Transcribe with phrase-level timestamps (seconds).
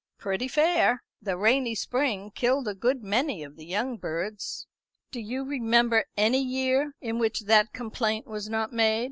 [0.17, 1.03] "Pretty fair.
[1.21, 4.65] The rainy spring killed a good many of the young birds."
[5.11, 8.99] "Do you remember any year in which that complaint was not made?"